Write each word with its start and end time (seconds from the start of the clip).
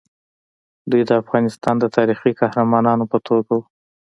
دوی 0.91 1.01
د 1.07 1.11
افغانستان 1.21 1.75
د 1.79 1.85
تاریخي 1.97 2.31
قهرمانانو 2.39 3.05
په 3.11 3.17
توګه 3.27 3.51
وو. 3.57 3.63